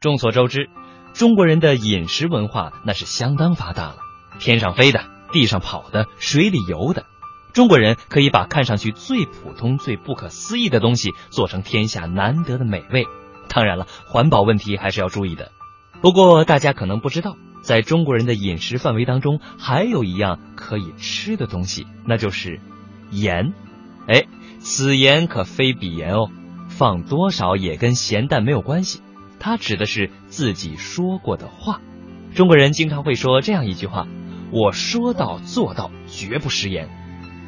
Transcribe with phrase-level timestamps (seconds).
[0.00, 0.70] 众所周知，
[1.12, 3.96] 中国人的饮食文化那是相当发达了，
[4.38, 7.04] 天上飞的，地上跑的，水里游的，
[7.52, 13.06] 中国人可以把看上去最普通、最不可思议的东西做成天下难得的美味。
[13.50, 15.52] 当然了，环保问题还是要注意的。
[16.00, 22.58] 不过大家可能不知道，在中国人的饮食范围当中，还有一样可以吃的东西，那就是
[23.10, 23.52] 盐。
[24.08, 24.24] 哎，
[24.60, 26.30] 此盐可非彼盐哦，
[26.70, 29.02] 放多少也跟咸淡没有关系。
[29.40, 31.80] 它指的是自己说过的话。
[32.34, 34.06] 中国人经常会说这样一句话
[34.52, 36.88] ：“我说到做到，绝不食言。”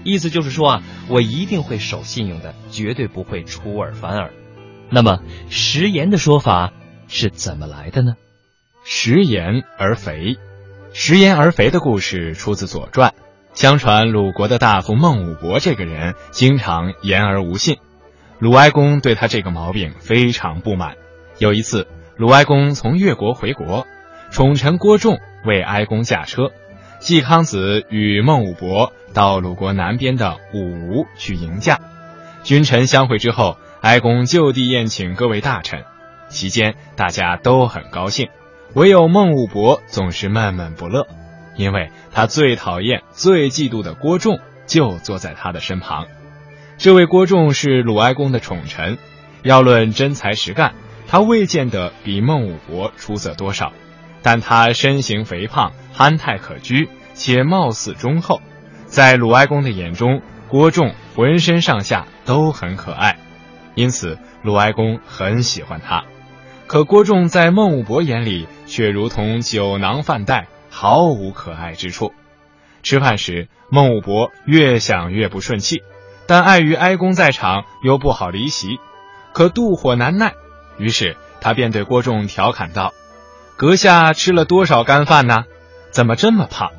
[0.03, 4.33] 意思就是说啊，我一定会守信用的，绝对不会出尔反尔。
[4.91, 6.73] 那么食言的说法
[7.07, 8.15] 是怎么来的呢？
[8.85, 10.39] 食言而肥，
[10.93, 13.11] 食言而肥的故事出自《左传》。
[13.55, 17.77] 相传鲁国的大夫孟武伯这个人经常言而无信，
[18.41, 20.97] 鲁哀公对他这个毛病非常不满。
[21.43, 23.85] 有一次，鲁哀公从越国回国，
[24.31, 26.53] 宠臣郭仲为哀公驾车，
[27.01, 31.81] 季康子与孟武伯到鲁国南边的武吴去迎驾。
[32.45, 35.83] 君臣相会之后，哀公就地宴请各位大臣，
[36.29, 38.29] 期间大家都很高兴，
[38.75, 41.09] 唯有孟武伯总是闷闷不乐，
[41.57, 46.07] 因为他最讨厌、最嫉妒的郭仲就坐在他的身旁。
[46.79, 48.97] 这位郭仲是鲁哀公的宠臣，
[49.43, 50.75] 要论真才实干。
[51.13, 53.75] 他未见得比孟武伯出色多少，
[54.23, 58.41] 但他身形肥胖，憨态可掬，且貌似忠厚，
[58.87, 63.19] 在鲁哀公的眼中，郭仲浑身上下都很可爱，
[63.75, 66.05] 因此鲁哀公很喜欢他。
[66.67, 72.15] 可郭仲在孟武伯眼里却如同酒囊饭袋，毫无可爱之处。
[72.83, 75.83] 吃饭时，孟武伯越想越不顺气，
[76.27, 78.79] 但碍于哀公在场，又不好离席，
[79.35, 80.33] 可妒火难耐。
[80.83, 82.93] 于是他便对郭仲调侃道
[83.57, 85.45] ：“阁下吃了多少干饭呢？
[85.93, 86.71] 怎么这么胖？”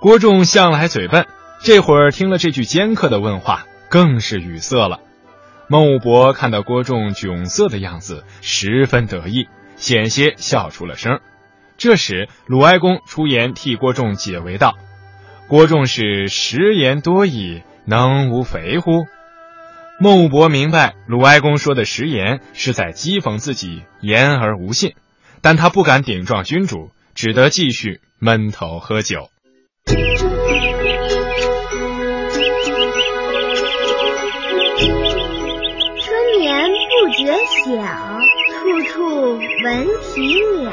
[0.00, 1.26] 郭仲向来嘴笨，
[1.62, 5.00] 这会儿听了这句尖刻的问话，更是语塞了。
[5.68, 11.20] 孟武伯看到郭仲窘色的样子，十分得意，险些笑出了声。
[11.76, 14.78] 这时鲁哀公出言替郭仲解围道
[15.46, 19.04] ：“郭仲是食言多矣，能无肥乎？”
[19.98, 24.94] 孟武伯明白鲁哀公说的食言是在讥讽自己言而无信，
[25.40, 29.30] 但他不敢顶撞君主，只得继续闷头喝酒。
[29.86, 30.04] 春
[36.40, 37.32] 眠不觉
[37.64, 37.72] 晓，
[38.52, 40.70] 处处闻啼鸟。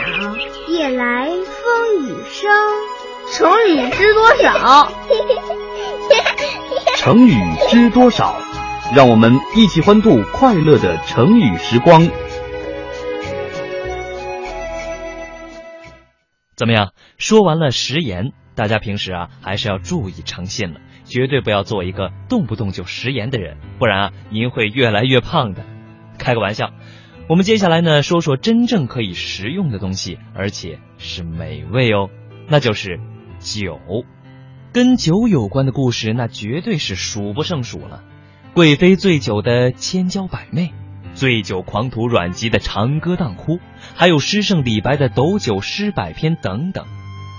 [0.68, 2.52] 夜来风雨声。
[3.32, 4.92] 成语知多少？
[6.98, 7.38] 成语
[7.70, 8.36] 知多少？
[8.92, 12.10] 让我们一起欢度快乐的成语时光。
[16.56, 16.92] 怎么样？
[17.18, 25.64] 说完了食言，大家平时啊还是要注意诚信了，绝对不要做一个动不动就食言的人，不然啊您会越来越胖的。
[26.20, 26.72] 开个玩笑，
[27.28, 32.10] 我们接下来呢说说真正可以食用的东西，而且是美味哦，
[32.48, 33.00] 那就是
[33.40, 33.80] 酒。
[34.72, 38.04] 跟酒有关的故事，那绝对是数不胜数了。
[38.54, 40.72] 贵妃醉酒的千娇百媚，
[41.16, 43.60] 醉酒狂徒阮籍的长歌当哭，
[43.96, 46.86] 还有诗圣李白的斗酒诗百篇等等。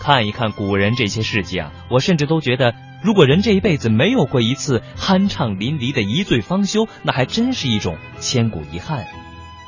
[0.00, 9.06] 看一看古人这些事迹啊，我甚至都觉得，如果人这一辈子没有过一次酣畅淋漓的一醉方休，那还真是一种千古遗憾。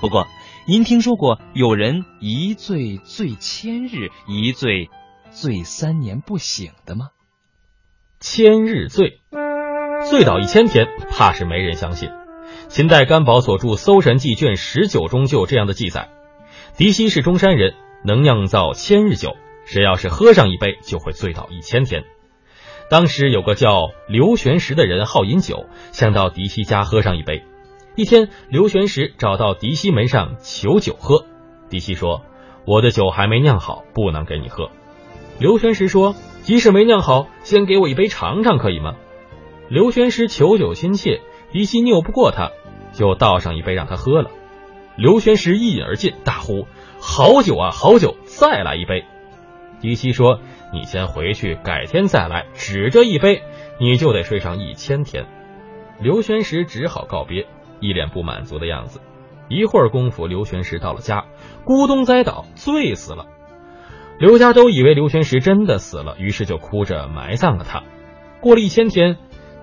[0.00, 0.26] 不过，
[0.66, 4.90] 您听说过有人一醉醉千日，一醉
[5.30, 7.10] 醉三年不醒的吗？
[8.18, 9.20] 千日醉。
[10.08, 12.10] 醉倒一千天，怕是没人相信。
[12.68, 16.10] 秦代甘宝所著《搜神记》卷十九中就有这样的记载：
[16.76, 17.74] 狄希是中山人，
[18.04, 22.04] 能酿造千日酒，谁要是喝上一杯，就会醉倒一千天。
[22.88, 27.44] 当时有个叫刘玄石的人好饮酒，想到狄希家喝上一杯。
[27.96, 31.24] 一天，刘玄石找到狄希门上求酒喝，
[31.68, 32.22] 狄希说
[32.64, 34.70] ：“我的酒还没酿好，不能给你喝。”
[35.40, 38.94] 刘玄石说：“即使没酿好，先给我一杯尝尝，可以吗？”
[39.68, 42.52] 刘玄石求酒心切，狄希拗不过他，
[42.92, 44.30] 就倒上一杯让他喝了。
[44.96, 46.66] 刘玄石一饮而尽，大呼
[47.00, 48.16] ：“好酒啊，好酒！
[48.24, 49.04] 再来一杯！”
[49.82, 50.40] 狄希说
[50.72, 52.46] ：“你先回去，改天再来。
[52.54, 53.42] 只这一杯，
[53.80, 55.26] 你就得睡上一千天。”
[56.00, 57.46] 刘玄石只好告别，
[57.80, 59.00] 一脸不满足的样子。
[59.48, 61.26] 一会儿功夫，刘玄石到了家，
[61.64, 63.26] 咕咚栽倒，醉死了。
[64.18, 67.82] 刘家都以为刘玄石真的死了，于是就哭着埋葬了他。
[68.40, 69.18] 过了一千天。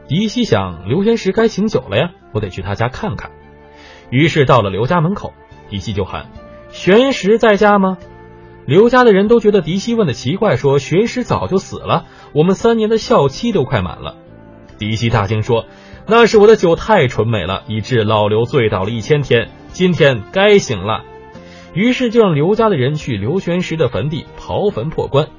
[0.07, 3.31] 狄希想，刘玄石该醒酒了呀，我得去他家看看。
[4.09, 5.33] 于是到了刘家门口，
[5.69, 6.27] 狄希就喊
[6.69, 7.97] ：“玄石在家吗？
[8.65, 14.15] 刘家的人都觉得狄希问的奇怪，说玄石早就死了，我们三年的孝期都快满了。
[14.77, 15.65] 狄希大惊说
[16.05, 21.03] ：“那是我的酒太纯美了，以致老刘醉倒了一千天，今天该醒了。”
[21.73, 25.29] 于是就让刘家的人去刘玄石的坟地刨坟破棺。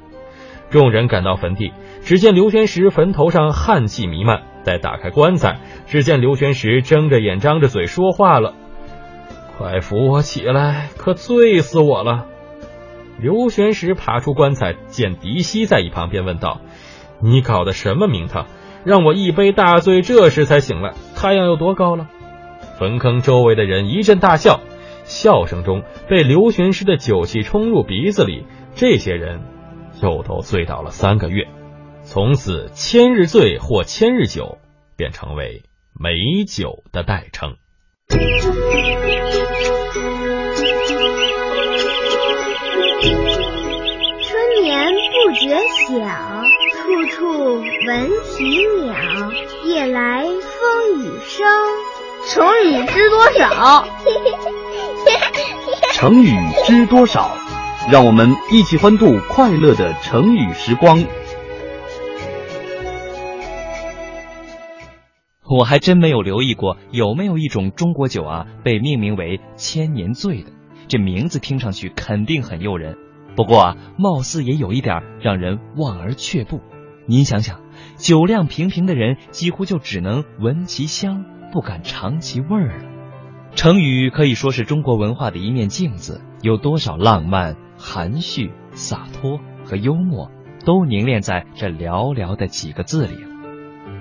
[0.70, 1.72] 众人赶到坟地，
[2.02, 4.43] 只见刘玄石坟头上汗气弥漫。
[4.64, 8.55] 再打开棺材，只见刘玄石睁着眼张着嘴说话了
[9.56, 12.26] ：“快扶我起来，可醉死我了。”
[13.20, 16.61] 刘玄石爬出棺材，见狄希在一旁边问道
[17.22, 18.46] ：“你搞的什么名堂？
[18.84, 20.94] 让我一杯大醉，这时才醒来。
[21.14, 22.08] 太阳有多高了？”
[22.76, 24.61] 坟坑周围的人一阵大笑，
[25.05, 29.43] 笑声中被刘玄石的酒气冲入鼻子里，这些人
[30.02, 31.46] 又都醉倒了三个月。
[32.06, 34.59] 从此，千日醉或千日酒
[34.97, 35.65] 便成为
[35.99, 37.56] 美酒的代称。
[38.09, 38.23] 春
[44.62, 45.56] 眠不觉
[45.89, 45.99] 晓，
[46.71, 48.95] 处处闻啼鸟。
[49.65, 51.47] 夜来风雨声。
[52.27, 53.87] 成语知多少？
[55.93, 56.33] 成语
[56.65, 57.37] 知多少？
[57.91, 61.05] 让我们一起欢度快乐的成语时光。
[65.49, 70.50] 我还真没有留意过，有没有一种中国酒啊，被命名为“千年醉”的？
[70.88, 72.96] 这名字听上去肯定很诱人，
[73.37, 76.61] 不过啊，貌似也有一点让人望而却步。
[77.06, 77.61] 您想想，
[77.96, 82.85] 酒量平平的人，几乎就只能闻其香，不敢尝其味儿了。
[83.55, 90.31] 成语可以说是中国文化的一面镜子，有多少浪漫、含蓄、洒脱和幽默，
[90.64, 93.34] 都凝练在这寥寥的几个字里了。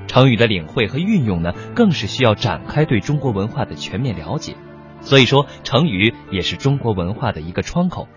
[0.08, 4.56] 成语的领会和运用呢，更是需要展开对中国文化的全面了解。
[5.02, 8.08] 所以说，成语也是中国文化的一个窗口。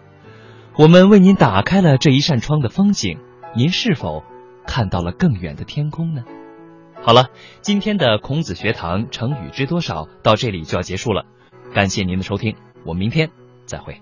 [0.77, 3.19] 我们为您打开了这一扇窗的风景，
[3.55, 4.23] 您是否
[4.67, 6.23] 看到了更远的天空呢？
[7.03, 7.31] 好了，
[7.61, 11.25] 今天的孔子学堂成语知多少到这里就要结束了，
[11.75, 13.31] 感谢您的收听，我们明天
[13.65, 14.01] 再会。